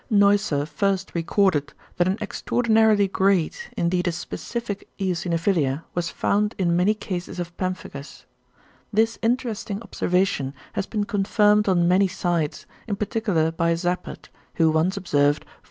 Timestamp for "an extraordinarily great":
2.07-3.69